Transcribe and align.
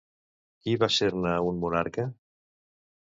Qui 0.63 0.73
va 0.83 0.89
ser-ne 0.95 1.35
un 1.51 1.63
monarca? 1.67 2.07